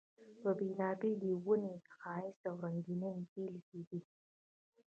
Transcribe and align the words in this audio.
بېلابېلې 0.57 1.31
ونې 1.45 1.71
یې 1.75 1.79
د 1.83 1.87
ښایست 1.97 2.41
او 2.49 2.55
رنګینۍ 2.65 3.19
بېلګې 3.31 3.81
دي. 3.89 3.99